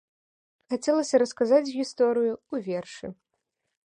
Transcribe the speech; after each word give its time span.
Хацелася 0.73 1.19
расказаць 1.23 1.73
гісторыю 1.77 2.33
ў 2.39 2.55
вершы. 2.71 3.07